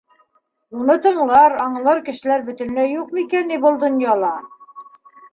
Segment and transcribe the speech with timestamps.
[0.77, 4.31] Уны тыңлар, аңлар кешеләр бөтөнләй юҡ микән ни был донъяла?